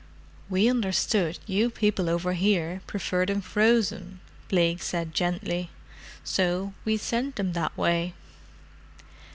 [0.49, 5.69] "We understood you people over here prefer them frozen," Blake said gently.
[6.23, 8.15] "So we send 'em that way."